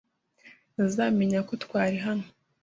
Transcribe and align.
ntazamenya 0.73 1.39
ko 1.47 1.53
twari 1.63 1.97
hano. 2.05 2.25